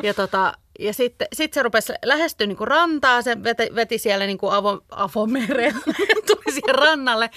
Ja, 0.03 0.15
tota, 0.15 0.53
ja 0.79 0.95
sitten 0.95 1.29
sit 1.33 1.53
se 1.53 1.63
rupesi 1.63 1.93
lähestyä 2.05 2.47
niin 2.47 2.57
kuin 2.57 2.69
rantaa, 2.69 3.23
se 3.23 3.45
veti, 3.45 3.69
veti 3.75 3.99
siellä 3.99 4.27
niin 4.27 4.39
kuin 4.39 4.53
avo, 4.53 4.81
tuli 6.27 6.53
siihen 6.53 6.75
rannalle. 6.75 7.31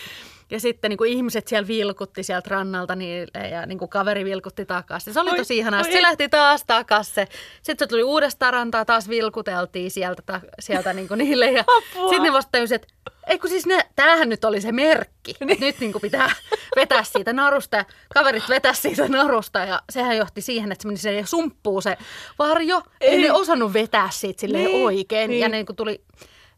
Ja 0.50 0.60
sitten 0.60 0.90
niin 0.90 0.98
kuin 0.98 1.12
ihmiset 1.12 1.48
siellä 1.48 1.68
vilkutti 1.68 2.24
sieltä 2.24 2.50
rannalta 2.50 2.96
niille 2.96 3.48
ja 3.48 3.66
niin 3.66 3.78
kuin 3.78 3.90
kaveri 3.90 4.26
vilkutti 4.26 4.66
takaisin. 4.66 5.14
Se 5.14 5.20
oli 5.20 5.30
Oi, 5.30 5.38
tosi 5.38 5.58
ihanaa. 5.58 5.82
oi 5.82 5.92
se 5.92 6.02
lähti 6.02 6.30
taas 6.30 6.64
takaisin. 6.68 7.28
Sitten 7.62 7.86
se 7.86 7.88
tuli 7.88 8.04
uudestaan 8.04 8.54
rantaa, 8.54 8.86
taas 8.86 9.10
vilkuteltiin 9.10 9.92
sieltä, 9.92 10.22
ta, 10.26 10.42
sieltä 10.60 10.94
niin 10.94 11.08
kuin 11.08 11.18
niille. 11.18 11.52
Ja 11.52 11.64
sitten 11.94 12.24
ne 12.24 12.34
vasta 12.34 12.52
tajusi, 12.52 12.76
että 12.76 12.88
ei 13.28 13.40
kun 13.40 13.50
siis 13.50 13.66
ne, 13.66 13.80
tämähän 13.96 14.30
nyt 14.30 14.46
oli 14.46 14.62
se 14.62 14.72
merkki. 14.72 15.36
Niin. 15.46 15.60
Nyt 15.60 15.80
niin 15.80 15.92
kuin 15.92 16.02
pitää 16.02 16.32
vetää 16.78 17.04
siitä 17.04 17.34
narusta 17.34 17.78
ja 17.78 17.86
kaverit 18.14 18.50
vetää 18.50 18.74
siitä 18.74 19.08
narusta. 19.08 19.60
Ja 19.60 19.82
sehän 19.90 20.18
johti 20.18 20.42
siihen, 20.42 20.72
että 20.72 20.82
se 20.82 20.88
meni 20.88 20.98
se 20.98 21.22
sumppuu 21.26 21.82
se 21.82 21.98
varjo. 22.40 22.82
Ei, 23.02 23.10
Ei. 23.10 23.22
ne 23.22 23.32
osannut 23.32 23.74
vetää 23.74 24.10
siitä 24.12 24.42
silleen 24.42 24.66
Niin, 24.66 24.86
oikein. 24.86 25.30
niin. 25.30 25.40
Ja 25.42 25.50
ne 25.50 25.56
niin 25.58 25.66
kuin 25.66 25.76
tuli 25.76 26.02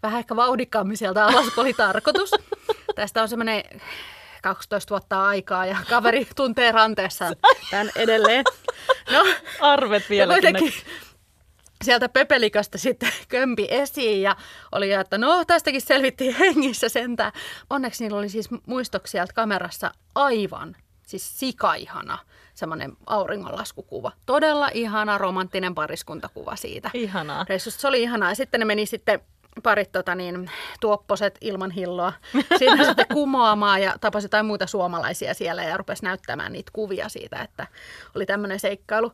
vähän 0.03 0.19
ehkä 0.19 0.35
vauhdikkaammin 0.35 0.97
sieltä 0.97 1.25
alas, 1.25 1.45
kun 1.45 1.61
oli 1.61 1.73
tarkoitus. 1.73 2.31
Tästä 2.95 3.21
on 3.21 3.29
semmoinen 3.29 3.63
12 4.43 4.89
vuotta 4.89 5.25
aikaa 5.25 5.65
ja 5.65 5.77
kaveri 5.89 6.27
tuntee 6.35 6.71
ranteessaan 6.71 7.35
tämän 7.71 7.91
edelleen. 7.95 8.43
No, 9.11 9.25
Arvet 9.59 10.03
ja 10.03 10.09
vielä. 10.09 10.33
kuitenkin 10.33 10.73
sieltä 11.83 12.09
pöpelikasta 12.09 12.77
sitten 12.77 13.11
kömpi 13.27 13.67
esiin 13.69 14.21
ja 14.21 14.35
oli, 14.71 14.91
että 14.91 15.17
no 15.17 15.45
tästäkin 15.45 15.81
selvittiin 15.81 16.35
hengissä 16.35 16.89
sentään. 16.89 17.31
Onneksi 17.69 18.03
niillä 18.03 18.17
oli 18.17 18.29
siis 18.29 18.49
muistoksi 18.65 19.11
sieltä 19.11 19.33
kamerassa 19.33 19.91
aivan, 20.15 20.75
siis 21.07 21.39
sikaihana 21.39 22.17
semmoinen 22.53 22.97
auringonlaskukuva. 23.05 24.11
Todella 24.25 24.69
ihana 24.73 25.17
romanttinen 25.17 25.75
pariskuntakuva 25.75 26.55
siitä 26.55 26.91
Ihanaa. 26.93 27.45
reissusta. 27.49 27.81
Se 27.81 27.87
oli 27.87 28.01
ihanaa. 28.01 28.29
Ja 28.29 28.35
sitten 28.35 28.59
ne 28.59 28.65
meni 28.65 28.85
sitten 28.85 29.19
parit 29.63 29.91
tota 29.91 30.15
niin, 30.15 30.51
tuopposet 30.79 31.37
ilman 31.41 31.71
hilloa 31.71 32.13
siinä 32.59 32.85
sitten 32.85 33.05
kumoamaan 33.13 33.81
ja 33.81 33.95
tapasi 34.01 34.25
jotain 34.25 34.45
muita 34.45 34.67
suomalaisia 34.67 35.33
siellä 35.33 35.63
ja 35.63 35.77
rupesi 35.77 36.03
näyttämään 36.03 36.53
niitä 36.53 36.71
kuvia 36.73 37.09
siitä, 37.09 37.41
että 37.41 37.67
oli 38.15 38.25
tämmöinen 38.25 38.59
seikkailu. 38.59 39.11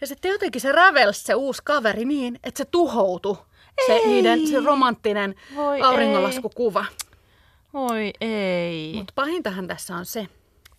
Ja 0.00 0.06
sitten 0.06 0.30
jotenkin 0.30 0.60
se 0.60 0.72
rävelsi 0.72 1.24
se 1.24 1.34
uusi 1.34 1.62
kaveri 1.64 2.04
niin, 2.04 2.38
että 2.44 2.58
se 2.58 2.64
tuhoutui. 2.64 3.36
Se, 3.86 3.92
Ei. 3.92 4.06
niiden, 4.06 4.46
se 4.46 4.60
romanttinen 4.60 5.34
Voi 5.54 5.82
auringonlaskukuva. 5.82 6.84
Oi 7.72 8.12
ei. 8.20 8.92
Mutta 8.94 9.12
pahintahan 9.14 9.66
tässä 9.66 9.96
on 9.96 10.06
se, 10.06 10.28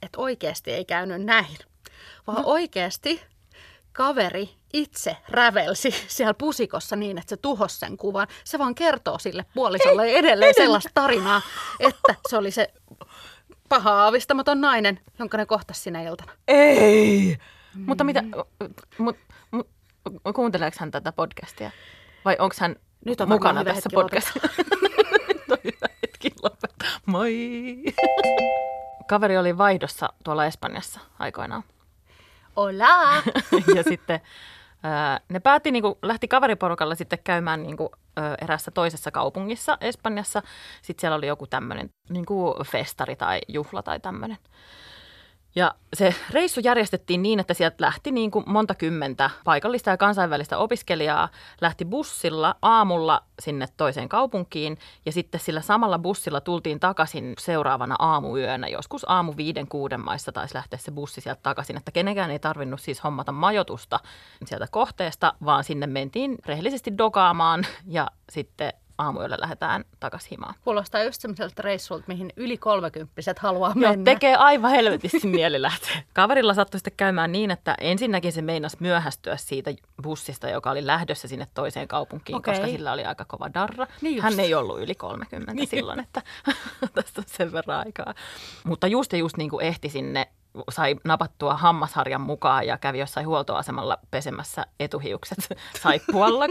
että 0.01 0.21
oikeasti 0.21 0.71
ei 0.71 0.85
käynyt 0.85 1.21
näin, 1.21 1.57
vaan 2.27 2.41
no. 2.41 2.47
oikeasti 2.47 3.21
kaveri 3.91 4.49
itse 4.73 5.17
rävelsi 5.29 5.95
siellä 6.07 6.33
pusikossa 6.33 6.95
niin, 6.95 7.17
että 7.17 7.29
se 7.29 7.37
tuhosi 7.37 7.79
sen 7.79 7.97
kuvan. 7.97 8.27
Se 8.43 8.59
vaan 8.59 8.75
kertoo 8.75 9.19
sille 9.19 9.45
puolisolle 9.53 10.05
edelleen 10.11 10.53
sellaista 10.63 10.89
tarinaa, 10.93 11.41
että 11.79 12.15
se 12.29 12.37
oli 12.37 12.51
se 12.51 12.73
paha 13.69 14.03
aavistamaton 14.03 14.61
nainen, 14.61 14.99
jonka 15.19 15.37
ne 15.37 15.45
kohtasi 15.45 15.81
sinä 15.81 16.01
iltana. 16.01 16.31
Ei! 16.47 17.37
Mm. 17.75 17.83
Mutta 17.87 18.03
mitä, 18.03 18.23
mut, 18.97 19.17
mut, 19.51 19.67
kuunteleeko 20.35 20.77
hän 20.79 20.91
tätä 20.91 21.11
podcastia? 21.11 21.71
Vai 22.25 22.35
onko 22.39 22.55
hän 22.59 22.75
Nyt 23.05 23.21
on 23.21 23.29
mukana 23.29 23.63
tässä 23.63 23.89
podcastissa? 23.93 24.39
Nyt 25.27 25.51
on 25.51 25.57
hyvä 25.63 25.87
hetki 26.01 26.31
lopettaa. 26.43 26.89
Moi! 27.05 27.83
Kaveri 29.07 29.37
oli 29.37 29.57
vaihdossa 29.57 30.09
tuolla 30.23 30.45
Espanjassa 30.45 30.99
aikoinaan. 31.19 31.63
Hola! 32.55 33.15
ja 33.75 33.83
sitten 33.83 34.21
ne 35.29 35.39
päätti, 35.39 35.71
niin 35.71 35.83
kuin, 35.83 35.95
lähti 36.01 36.27
kaveriporukalla 36.27 36.95
sitten 36.95 37.19
käymään 37.23 37.63
niin 37.63 37.77
kuin, 37.77 37.89
erässä 38.41 38.71
toisessa 38.71 39.11
kaupungissa 39.11 39.77
Espanjassa. 39.81 40.41
Sitten 40.81 41.01
siellä 41.01 41.15
oli 41.15 41.27
joku 41.27 41.47
tämmöinen 41.47 41.89
niin 42.09 42.25
kuin 42.25 42.53
festari 42.65 43.15
tai 43.15 43.39
juhla 43.47 43.83
tai 43.83 43.99
tämmöinen. 43.99 44.37
Ja 45.55 45.75
se 45.93 46.15
reissu 46.31 46.61
järjestettiin 46.63 47.21
niin, 47.21 47.39
että 47.39 47.53
sieltä 47.53 47.75
lähti 47.79 48.11
niin 48.11 48.31
kuin 48.31 48.45
monta 48.47 48.75
kymmentä 48.75 49.29
paikallista 49.43 49.89
ja 49.89 49.97
kansainvälistä 49.97 50.57
opiskelijaa, 50.57 51.29
lähti 51.61 51.85
bussilla 51.85 52.55
aamulla 52.61 53.23
sinne 53.39 53.67
toiseen 53.77 54.09
kaupunkiin 54.09 54.77
ja 55.05 55.11
sitten 55.11 55.41
sillä 55.41 55.61
samalla 55.61 55.99
bussilla 55.99 56.41
tultiin 56.41 56.79
takaisin 56.79 57.33
seuraavana 57.39 57.95
aamuyönä. 57.99 58.67
Joskus 58.67 59.05
aamu 59.07 59.33
viiden 59.37 59.67
kuuden 59.67 60.05
maissa 60.05 60.31
taisi 60.31 60.55
lähteä 60.55 60.79
se 60.79 60.91
bussi 60.91 61.21
sieltä 61.21 61.41
takaisin, 61.43 61.77
että 61.77 61.91
kenenkään 61.91 62.31
ei 62.31 62.39
tarvinnut 62.39 62.81
siis 62.81 63.03
hommata 63.03 63.31
majoitusta 63.31 63.99
sieltä 64.45 64.67
kohteesta, 64.71 65.33
vaan 65.45 65.63
sinne 65.63 65.87
mentiin 65.87 66.37
rehellisesti 66.45 66.97
dokaamaan 66.97 67.65
ja 67.87 68.07
sitten 68.29 68.73
aamuyöllä 68.99 69.37
lähdetään 69.39 69.85
takaisin 69.99 70.29
himaan. 70.31 70.53
Kuulostaa 70.63 71.03
just 71.03 71.21
semmoiselta 71.21 71.61
reissulta, 71.61 72.03
mihin 72.07 72.33
yli 72.35 72.57
kolmekymppiset 72.57 73.39
haluaa 73.39 73.73
Joo, 73.75 73.89
mennä. 73.91 74.03
tekee 74.13 74.35
aivan 74.35 74.71
helvetisti 74.71 75.27
mieli 75.37 75.61
lähteä. 75.61 76.03
Kaverilla 76.13 76.53
sattui 76.53 76.79
sitten 76.79 76.93
käymään 76.97 77.31
niin, 77.31 77.51
että 77.51 77.75
ensinnäkin 77.81 78.31
se 78.31 78.41
meinasi 78.41 78.77
myöhästyä 78.79 79.37
siitä 79.37 79.71
bussista, 80.03 80.49
joka 80.49 80.71
oli 80.71 80.87
lähdössä 80.87 81.27
sinne 81.27 81.47
toiseen 81.53 81.87
kaupunkiin, 81.87 82.35
Okei. 82.35 82.53
koska 82.53 82.67
sillä 82.67 82.91
oli 82.93 83.03
aika 83.05 83.25
kova 83.25 83.49
darra. 83.53 83.87
Niin 84.01 84.15
just. 84.15 84.23
Hän 84.23 84.39
ei 84.39 84.53
ollut 84.53 84.79
yli 84.81 84.95
30 84.95 85.53
Niin. 85.53 85.67
silloin, 85.67 85.99
että 85.99 86.21
tästä 86.93 87.21
on 87.21 87.25
sen 87.27 87.51
verran 87.51 87.79
aikaa. 87.79 88.13
Mutta 88.63 88.87
just 88.87 89.11
ja 89.13 89.19
just 89.19 89.37
niin 89.37 89.49
kuin 89.49 89.65
ehti 89.65 89.89
sinne, 89.89 90.27
sai 90.69 90.95
napattua 91.03 91.53
hammasharjan 91.53 92.21
mukaan 92.21 92.67
ja 92.67 92.77
kävi 92.77 92.99
jossain 92.99 93.27
huoltoasemalla 93.27 93.97
pesemässä 94.11 94.65
etuhiukset 94.79 95.37
saippualla, 95.83 96.45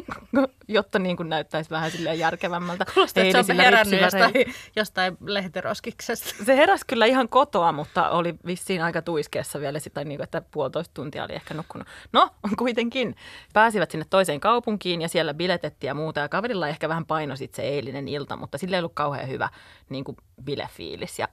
jotta 0.69 0.99
niin 0.99 1.17
kuin 1.17 1.29
näyttäisi 1.29 1.71
vähän 1.71 1.91
silleen 1.91 2.19
järkevämmältä. 2.19 2.85
Kuulostaa, 2.95 3.25
että 3.25 3.43
se 3.43 3.53
on 3.53 3.61
herännyt 3.61 4.01
jostain, 4.01 4.33
jostain 4.77 5.17
lehtiroskiksesta. 5.21 6.45
Se 6.45 6.57
heräsi 6.57 6.85
kyllä 6.87 7.07
ihan 7.07 7.29
kotoa, 7.29 7.73
mutta 7.73 8.11
oli 8.11 8.35
vissiin 8.47 8.83
aika 8.83 9.03
tuiskeessa 9.03 9.61
vielä 9.61 9.79
sitä, 9.79 10.05
niin 10.05 10.19
kuin, 10.19 10.25
että 10.25 10.43
puolitoista 10.51 10.95
tuntia 10.95 11.25
oli 11.25 11.35
ehkä 11.35 11.55
nukkunut. 11.55 11.89
No, 12.13 12.31
kuitenkin. 12.59 13.17
Pääsivät 13.53 13.91
sinne 13.91 14.07
toiseen 14.11 14.41
kaupunkiin 14.41 15.03
ja 15.03 15.09
siellä 15.09 15.35
biletettiin 15.35 15.89
ja 15.89 15.95
muuta. 15.95 16.21
Ja 16.21 16.29
kaverilla 16.29 16.69
ehkä 16.69 16.89
vähän 16.89 17.07
paino 17.07 17.37
sit 17.37 17.55
se 17.55 17.63
eilinen 17.63 18.09
ilta, 18.09 18.37
mutta 18.37 18.59
sillä 18.59 18.77
ei 18.77 18.81
ollut 18.81 18.95
kauhean 18.95 19.29
hyvä 19.29 19.49
niin 19.89 20.05
kuin 20.05 20.17
bilefiilis. 20.45 21.19
Ja 21.19 21.29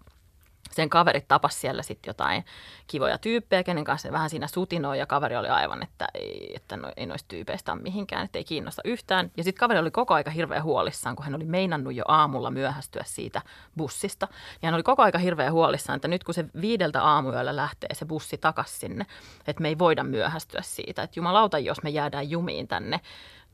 sen 0.76 0.90
kaverit 0.90 1.28
tapas 1.28 1.62
siellä 1.62 1.84
sitten 1.84 2.10
jotain 2.10 2.46
kivoja 2.88 3.18
tyyppejä, 3.18 3.64
kenen 3.64 3.84
kanssa 3.84 4.12
vähän 4.12 4.30
siinä 4.30 4.48
sutinoi 4.48 5.00
ja 5.00 5.06
kaveri 5.06 5.36
oli 5.36 5.48
aivan, 5.48 5.84
että 5.84 6.08
ei, 6.14 6.52
että 6.56 6.78
no, 6.78 6.92
ei 6.98 7.06
noista 7.06 7.28
tyypeistä 7.28 7.74
ole 7.74 7.82
mihinkään, 7.82 8.26
että 8.26 8.38
ei 8.38 8.44
kiinnosta 8.44 8.82
yhtään. 8.86 9.32
Ja 9.38 9.44
sitten 9.44 9.60
kaveri 9.60 9.80
oli 9.80 9.92
koko 9.92 10.14
aika 10.14 10.32
hirveän 10.32 10.64
huolissaan, 10.64 11.16
kun 11.16 11.26
hän 11.26 11.36
oli 11.36 11.46
meinannut 11.46 11.96
jo 11.96 12.04
aamulla 12.08 12.52
myöhästyä 12.52 13.04
siitä 13.06 13.42
bussista. 13.78 14.28
Ja 14.62 14.68
hän 14.68 14.74
oli 14.74 14.84
koko 14.84 15.04
aika 15.04 15.18
hirveän 15.18 15.54
huolissaan, 15.54 15.96
että 15.96 16.08
nyt 16.08 16.24
kun 16.24 16.34
se 16.34 16.46
viideltä 16.62 17.04
aamuyöllä 17.04 17.56
lähtee 17.56 17.94
se 17.94 18.06
bussi 18.06 18.38
takaisin 18.38 18.80
sinne, 18.80 19.06
että 19.48 19.62
me 19.62 19.68
ei 19.68 19.80
voida 19.80 20.04
myöhästyä 20.04 20.62
siitä. 20.64 21.04
Että 21.04 21.20
jumalauta, 21.20 21.60
jos 21.60 21.84
me 21.84 21.90
jäädään 21.90 22.30
jumiin 22.30 22.68
tänne 22.68 23.00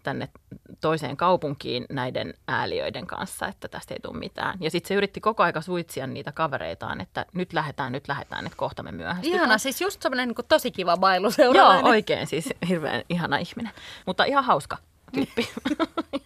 tänne 0.03 0.29
toiseen 0.81 1.17
kaupunkiin 1.17 1.85
näiden 1.89 2.33
ääliöiden 2.47 3.07
kanssa, 3.07 3.47
että 3.47 3.67
tästä 3.67 3.93
ei 3.93 3.99
tule 3.99 4.17
mitään. 4.17 4.57
Ja 4.61 4.71
sitten 4.71 4.87
se 4.87 4.93
yritti 4.93 5.21
koko 5.21 5.43
aika 5.43 5.61
suitsia 5.61 6.07
niitä 6.07 6.31
kavereitaan, 6.31 7.01
että 7.01 7.25
nyt 7.33 7.53
lähdetään, 7.53 7.91
nyt 7.91 8.07
lähdetään, 8.07 8.45
että 8.45 8.57
kohta 8.57 8.83
me 8.83 8.91
myöhästytään. 8.91 9.35
Ihana, 9.35 9.57
siis 9.57 9.81
just 9.81 10.01
semmoinen 10.01 10.27
niin 10.27 10.47
tosi 10.47 10.71
kiva 10.71 10.97
bailu 10.97 11.27
Joo, 11.53 11.81
oikein 11.83 12.27
siis 12.27 12.49
hirveän 12.67 13.03
ihana 13.09 13.37
ihminen, 13.37 13.71
mutta 14.05 14.23
ihan 14.23 14.43
hauska 14.43 14.77
tyyppi. 15.13 15.49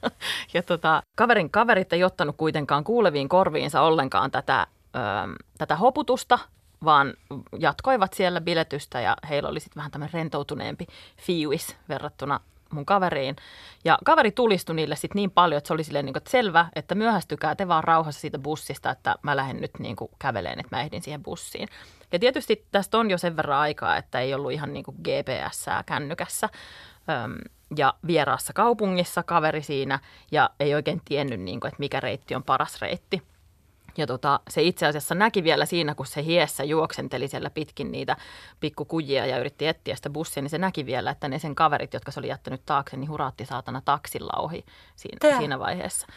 ja, 0.04 0.12
ja 0.54 0.64
tota, 0.64 1.04
kaverin 1.16 1.50
kaverit 1.50 1.94
ei 1.94 2.04
ottanut 2.04 2.36
kuitenkaan 2.38 2.84
kuuleviin 2.84 3.30
korviinsa 3.30 3.82
ollenkaan 3.82 4.32
tätä, 4.32 4.68
ö, 4.96 5.00
tätä 5.58 5.76
hoputusta, 5.76 6.40
vaan 6.84 7.14
jatkoivat 7.60 8.14
siellä 8.14 8.42
biletystä 8.42 9.02
ja 9.02 9.18
heillä 9.30 9.50
oli 9.50 9.60
sitten 9.60 9.76
vähän 9.76 9.92
tämmöinen 9.92 10.14
rentoutuneempi 10.14 10.88
fiuis 11.18 11.76
verrattuna 11.90 12.40
mun 12.72 12.86
kaveriin. 12.86 13.36
Ja 13.86 13.98
kaveri 14.06 14.32
tulistui 14.32 14.76
niille 14.76 14.96
sitten 14.96 15.16
niin 15.16 15.32
paljon, 15.32 15.58
että 15.58 15.68
se 15.68 15.74
oli 15.74 15.84
silleen, 15.84 16.06
niin 16.06 16.14
kuin, 16.14 16.22
että 16.22 16.32
selvä, 16.32 16.66
että 16.76 16.96
myöhästykää 16.96 17.56
te 17.56 17.68
vaan 17.68 17.84
rauhassa 17.84 18.22
siitä 18.22 18.40
bussista, 18.40 18.92
että 18.92 19.16
mä 19.22 19.36
lähden 19.36 19.62
nyt 19.62 19.80
niin 19.80 19.96
kuin 19.96 20.12
käveleen, 20.20 20.60
että 20.60 20.76
mä 20.76 20.82
ehdin 20.82 21.02
siihen 21.02 21.24
bussiin. 21.24 21.70
Ja 22.12 22.20
tietysti 22.20 22.66
tästä 22.72 22.98
on 22.98 23.12
jo 23.12 23.18
sen 23.18 23.38
verran 23.38 23.60
aikaa, 23.60 23.98
että 23.98 24.20
ei 24.20 24.34
ollut 24.34 24.52
ihan 24.52 24.74
niin 24.74 24.86
kuin 24.86 24.98
GPS-ää 25.04 25.84
kännykässä. 25.86 26.50
Öm, 27.10 27.38
ja 27.78 27.94
vieraassa 28.08 28.54
kaupungissa 28.54 29.24
kaveri 29.24 29.62
siinä 29.62 30.00
ja 30.32 30.50
ei 30.60 30.76
oikein 30.76 31.02
tiennyt, 31.06 31.40
niin 31.40 31.60
kuin, 31.60 31.70
että 31.70 31.80
mikä 31.80 32.00
reitti 32.00 32.36
on 32.36 32.44
paras 32.44 32.82
reitti. 32.82 33.22
Ja 33.98 34.08
tota, 34.08 34.40
se 34.50 34.62
itse 34.62 34.86
asiassa 34.86 35.16
näki 35.16 35.44
vielä 35.44 35.66
siinä, 35.66 35.96
kun 35.96 36.06
se 36.06 36.24
hiessä 36.24 36.64
juoksenteli 36.64 37.28
siellä 37.28 37.50
pitkin 37.50 37.92
niitä 37.92 38.18
pikkukujia 38.60 39.26
ja 39.26 39.40
yritti 39.40 39.68
etsiä 39.68 39.96
sitä 39.96 40.10
bussia, 40.10 40.44
niin 40.44 40.50
se 40.50 40.58
näki 40.58 40.86
vielä, 40.86 41.12
että 41.12 41.28
ne 41.28 41.40
sen 41.40 41.56
kaverit, 41.56 41.94
jotka 41.94 42.12
se 42.12 42.20
oli 42.20 42.28
jättänyt 42.28 42.62
taakse, 42.66 42.98
niin 42.98 43.10
huraatti 43.10 43.46
saatana 43.46 43.82
taksilla 43.86 44.34
ohi 44.40 44.66
siinä, 44.96 45.18
Tää. 45.20 45.38
siinä 45.38 45.60
vaiheessa. 45.60 46.08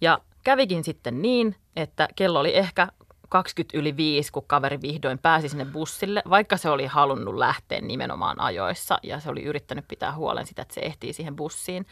Ja 0.00 0.18
kävikin 0.44 0.84
sitten 0.84 1.22
niin, 1.22 1.56
että 1.76 2.08
kello 2.16 2.40
oli 2.40 2.56
ehkä 2.56 2.88
20 3.28 3.78
yli 3.78 3.96
5, 3.96 4.32
kun 4.32 4.44
kaveri 4.46 4.82
vihdoin 4.82 5.18
pääsi 5.18 5.48
sinne 5.48 5.64
bussille, 5.64 6.22
vaikka 6.30 6.56
se 6.56 6.70
oli 6.70 6.86
halunnut 6.86 7.34
lähteä 7.34 7.80
nimenomaan 7.80 8.40
ajoissa 8.40 8.98
ja 9.02 9.20
se 9.20 9.30
oli 9.30 9.42
yrittänyt 9.42 9.88
pitää 9.88 10.14
huolen 10.14 10.46
sitä, 10.46 10.62
että 10.62 10.74
se 10.74 10.80
ehtii 10.80 11.12
siihen 11.12 11.36
bussiin, 11.36 11.86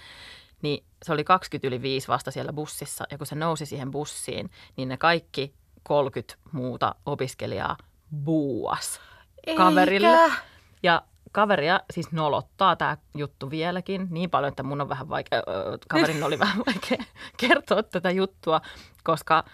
niin 0.63 0.85
se 1.05 1.13
oli 1.13 1.25
20 1.25 1.69
yli 1.69 1.83
5 1.83 2.09
vasta 2.09 2.31
siellä 2.31 2.53
bussissa 2.53 3.05
ja 3.11 3.19
kun 3.19 3.27
se 3.27 3.35
nousi 3.35 3.67
siihen 3.67 3.91
bussiin, 3.91 4.51
niin 4.77 4.89
ne 4.89 4.97
kaikki 4.97 5.55
30 5.83 6.35
muuta 6.53 6.95
opiskelijaa 7.07 7.77
buuas 8.25 9.01
kaverille. 9.57 10.09
Eikä. 10.09 10.35
Ja 10.83 11.03
kaveria 11.33 11.81
siis 11.93 12.13
nolottaa 12.13 12.77
tämä 12.77 12.97
juttu 13.15 13.51
vieläkin 13.51 14.07
niin 14.11 14.31
paljon, 14.31 14.49
että 14.49 14.63
mun 14.63 14.81
on 14.81 14.89
vähän 14.89 15.09
vaikea, 15.09 15.43
kaverin 15.89 16.25
oli 16.25 16.39
vähän 16.39 16.63
vaikea 16.67 17.07
kertoa 17.49 17.83
tätä 17.83 18.11
juttua, 18.11 18.61
koska 19.05 19.45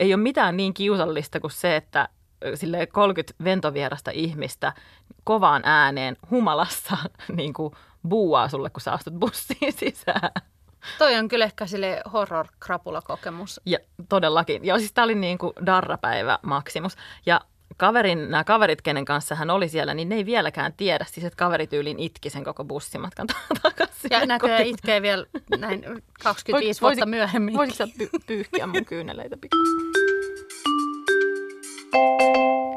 ei 0.00 0.14
ole 0.14 0.22
mitään 0.22 0.56
niin 0.56 0.74
kiusallista 0.74 1.40
kuin 1.40 1.50
se, 1.50 1.76
että 1.76 2.08
sille 2.54 2.86
30 2.86 3.44
ventovierasta 3.44 4.10
ihmistä 4.10 4.72
kovaan 5.24 5.62
ääneen 5.64 6.16
humalassa 6.30 6.96
niin 7.36 7.52
kuin 7.52 7.74
buuaa 8.08 8.48
sulle, 8.48 8.70
kun 8.70 8.80
sä 8.80 8.92
astut 8.92 9.14
bussiin 9.14 9.72
sisään. 9.80 10.30
Toi 10.98 11.14
on 11.14 11.28
kyllä 11.28 11.44
ehkä 11.44 11.66
sille 11.66 12.02
horror-krapula-kokemus. 12.12 13.60
Ja 13.66 13.78
todellakin. 14.08 14.64
Ja 14.64 14.78
siis 14.78 14.92
tämä 14.92 15.04
oli 15.04 15.14
niin 15.14 15.38
kuin 15.38 15.52
darrapäivä 15.66 16.38
maksimus. 16.42 16.96
Ja 17.26 17.40
kaverin, 17.76 18.30
nämä 18.30 18.44
kaverit, 18.44 18.82
kenen 18.82 19.04
kanssa 19.04 19.34
hän 19.34 19.50
oli 19.50 19.68
siellä, 19.68 19.94
niin 19.94 20.08
ne 20.08 20.14
ei 20.14 20.26
vieläkään 20.26 20.72
tiedä. 20.72 21.04
Siis 21.08 21.24
että 21.26 21.36
kaverityyliin 21.36 21.98
itki 21.98 22.30
sen 22.30 22.44
koko 22.44 22.64
bussimatkan 22.64 23.26
takaisin. 23.62 24.10
Ja 24.10 24.26
näköjään 24.26 24.66
itkee 24.66 25.02
vielä 25.02 25.26
näin 25.58 25.84
25 26.22 26.80
Voit- 26.80 26.80
vuotta 26.80 27.06
myöhemmin. 27.06 27.54
Voisitko 27.54 27.86
sä 27.86 27.92
py- 28.04 28.20
pyyhkiä 28.26 28.66
mun 28.66 28.84
kyyneleitä 28.84 29.36
pikkusen? 29.40 29.74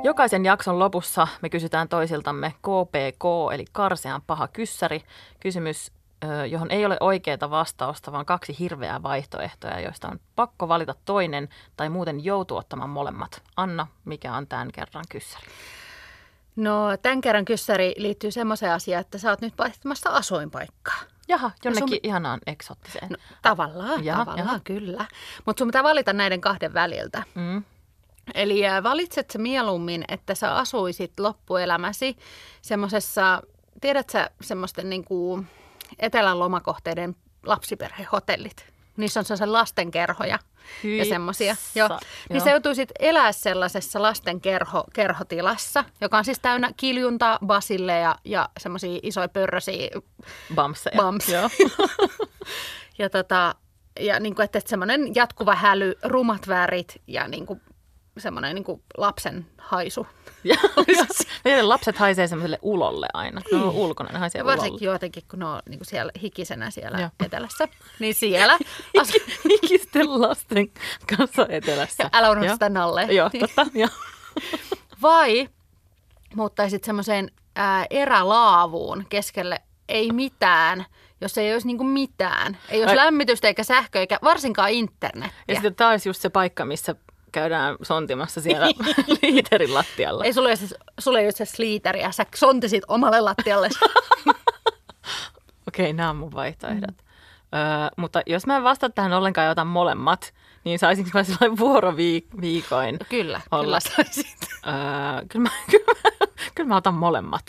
Jokaisen 0.08 0.46
jakson 0.46 0.80
lopussa 0.80 1.28
me 1.42 1.50
kysytään 1.50 1.90
toisiltamme 1.90 2.54
KPK, 2.58 3.24
eli 3.54 3.66
karsean 3.72 4.22
paha 4.28 4.48
kyssäri. 4.48 5.04
Kysymys, 5.40 5.92
johon 6.50 6.72
ei 6.72 6.86
ole 6.86 6.98
oikeaa 7.00 7.50
vastausta, 7.50 8.12
vaan 8.12 8.26
kaksi 8.26 8.56
hirveää 8.60 9.04
vaihtoehtoja, 9.04 9.80
joista 9.80 10.08
on 10.08 10.20
pakko 10.36 10.68
valita 10.68 10.96
toinen 11.06 11.50
tai 11.78 11.90
muuten 11.90 12.26
joutuu 12.26 12.58
ottamaan 12.58 12.90
molemmat. 12.90 13.44
Anna, 13.58 13.88
mikä 14.06 14.34
on 14.34 14.48
tämän 14.48 14.72
kerran 14.72 15.06
kyssäri? 15.10 15.46
No, 16.56 16.98
tämän 17.02 17.22
kerran 17.22 17.46
kyssäri 17.46 17.94
liittyy 17.98 18.32
semmoiseen 18.32 18.74
asiaan, 18.74 19.02
että 19.02 19.18
sä 19.18 19.30
oot 19.30 19.42
nyt 19.42 19.58
vaihtamassa 19.58 20.10
asuinpaikkaa. 20.10 21.00
Jaha, 21.28 21.52
jonnekin 21.66 21.90
sun- 21.90 22.00
ihanaan 22.04 22.40
eksottiseen. 22.48 23.10
No, 23.10 23.18
tavallaan, 23.42 24.06
Jaha, 24.06 24.26
tavallaan 24.26 24.48
jaha. 24.48 24.60
kyllä. 24.64 25.06
Mutta 25.46 25.60
sun 25.62 25.68
pitää 25.68 25.84
valita 25.84 26.14
näiden 26.14 26.42
kahden 26.42 26.74
väliltä. 26.74 27.24
Mm. 27.36 27.64
Eli 28.34 28.66
ää, 28.66 28.84
valitset 28.84 29.34
mieluummin, 29.38 30.04
että 30.08 30.36
sä 30.36 30.56
asuisit 30.56 31.20
loppuelämäsi 31.20 32.18
semmoisessa, 32.62 33.42
tiedät 33.82 34.10
sä 34.10 34.30
semmoisten 34.42 34.90
niin 34.90 35.04
kuin 35.04 35.48
etelän 36.00 36.40
lomakohteiden 36.40 37.16
lapsiperhehotellit? 37.46 38.66
Niissä 38.98 39.20
on 39.20 39.26
sellaisia 39.26 39.54
lastenkerhoja 39.54 40.40
ja 40.98 41.06
semmoisia. 41.06 41.56
Joo. 41.76 41.90
Hyi 41.90 42.00
Niin 42.30 42.42
sä 42.42 42.50
joutuisit 42.50 42.90
elää 43.00 43.32
sellaisessa 43.32 44.02
lastenkerho, 44.02 44.84
kerhotilassa, 44.94 45.84
joka 46.02 46.18
on 46.18 46.26
siis 46.26 46.40
täynnä 46.40 46.72
kiljunta, 46.78 47.40
basilleja 47.46 48.16
ja 48.24 48.50
semmoisia 48.60 49.00
isoja 49.04 49.30
pörrösiä 49.30 49.90
Bamseja. 50.56 50.98
Bams. 50.98 51.30
Joo. 51.30 51.50
Ja, 53.00 53.10
tota, 53.10 53.56
ja 54.00 54.20
niin 54.20 54.36
kuin, 54.36 54.44
että, 54.44 54.58
että 54.58 54.70
semmoinen 54.70 55.16
jatkuva 55.16 55.56
häly, 55.56 55.94
rumat 56.04 56.48
värit 56.48 57.02
ja 57.08 57.28
niin 57.28 57.46
kuin, 57.46 57.62
semmoinen 58.20 58.56
niin 58.56 58.64
kuin 58.64 58.82
lapsen 58.98 59.46
haisu. 59.58 60.08
Ja, 60.44 60.56
lapset 61.62 61.98
haisee 61.98 62.28
semmoiselle 62.28 62.60
ulolle 62.62 63.08
aina. 63.14 63.42
kun 63.50 63.60
Ne 63.60 63.66
on 63.66 63.74
ulkona, 63.74 64.10
ne 64.14 64.20
haisee 64.20 64.40
Ja 64.40 64.44
ulolle. 64.44 64.58
varsinkin 64.58 64.86
jotenkin, 64.86 65.24
kun 65.30 65.40
ne 65.40 65.46
on 65.46 65.60
niin 65.70 65.80
kuin 65.80 65.88
siellä 65.88 66.12
hikisenä 66.22 66.72
siellä 66.72 67.00
Joo. 67.00 67.10
etelässä. 67.26 67.68
Niin 68.00 68.14
siellä. 68.16 68.54
As- 69.02 69.14
Hikisten 69.50 70.22
lasten 70.22 70.68
kanssa 71.18 71.46
etelässä. 71.50 72.04
ja 72.04 72.10
älä 72.14 72.32
unohda 72.32 72.54
sitä 72.54 72.70
nalle. 72.70 73.04
Joo, 73.04 73.30
totta. 73.40 73.66
Joo. 73.80 73.90
Vai 75.02 75.50
muuttaisit 76.36 76.84
semmoiseen 76.84 77.32
ää, 77.56 77.86
erälaavuun 77.90 79.06
keskelle 79.10 79.62
ei 79.90 80.12
mitään, 80.12 80.86
jos 81.22 81.38
ei 81.38 81.54
olisi 81.54 81.68
niin 81.68 81.78
kuin 81.78 81.90
mitään. 81.90 82.58
Ei 82.70 82.80
olisi 82.80 82.90
Ai- 82.92 83.06
lämmitystä 83.06 83.48
eikä 83.48 83.64
sähköä 83.64 84.00
eikä 84.00 84.20
varsinkaan 84.24 84.70
internettiä. 84.70 85.44
Ja 85.48 85.54
sitten 85.56 85.76
tämä 85.76 85.90
olisi 85.90 86.10
just 86.10 86.22
se 86.22 86.30
paikka, 86.30 86.66
missä 86.66 86.96
käydään 87.40 87.76
sontimassa 87.82 88.42
siellä 88.42 88.68
liiterin 89.22 89.74
lattialla. 89.74 90.24
Ei 90.24 90.34
sulle, 90.34 90.56
siis, 90.56 90.76
sulle 91.00 91.20
ei 91.20 91.26
ole 91.26 91.32
se 91.32 91.46
sliiteriä, 91.46 92.12
sä 92.12 92.26
sontisit 92.36 92.84
omalle 92.88 93.22
lattialle. 93.22 93.70
Okei, 95.68 95.94
nämä 95.94 96.10
on 96.10 96.16
mun 96.16 96.34
vaihtoehdot. 96.34 96.98
Mm. 96.98 97.08
Öö, 97.60 97.90
mutta 97.98 98.22
jos 98.26 98.46
mä 98.46 98.58
en 98.58 98.64
vastaa 98.64 98.90
tähän 98.90 99.14
ollenkaan 99.14 99.46
ja 99.46 99.52
otan 99.52 99.68
molemmat, 99.68 100.34
niin 100.64 100.80
saisinko 100.80 101.10
mä 101.14 101.24
sellainen 101.24 101.58
vuoroviikoin 101.66 103.00
kyllä, 103.10 103.42
olla? 103.52 103.64
kyllä 103.64 103.80
saisit. 103.80 104.38
Öö, 104.68 104.74
kyllä, 105.30 105.44
mä, 105.44 105.50
kyllä, 105.72 105.86
mä, 105.86 106.28
kyllä 106.56 106.68
mä 106.68 106.76
otan 106.76 106.94
molemmat. 106.94 107.46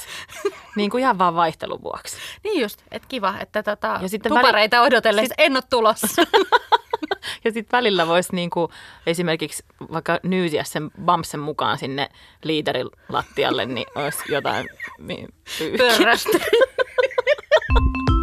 Niin 0.76 0.90
kuin 0.90 1.00
ihan 1.00 1.18
vaan 1.18 1.34
vaihtelun 1.34 1.82
vuoksi. 1.82 2.16
Niin 2.44 2.62
just, 2.62 2.82
että 2.90 3.08
kiva, 3.08 3.34
että 3.40 3.62
tota, 3.62 3.98
Ja 4.02 4.08
sitten 4.08 4.32
tupareita 4.32 4.80
odotellessa 4.80 5.34
en 5.38 5.56
ole 5.56 5.62
tulossa. 5.70 6.22
Ja 7.44 7.52
sitten 7.52 7.78
välillä 7.78 8.06
voisi 8.06 8.34
niinku 8.34 8.70
esimerkiksi 9.06 9.64
vaikka 9.92 10.20
nyysiä 10.22 10.64
sen 10.64 10.90
Bamsen 11.04 11.40
mukaan 11.40 11.78
sinne 11.78 12.08
liiterin 12.44 12.90
lattialle, 13.08 13.66
niin 13.66 13.86
olisi 13.94 14.18
jotain 14.32 14.68
pyyhkiä. 15.06 15.28